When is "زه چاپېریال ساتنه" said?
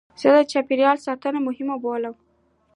0.21-1.39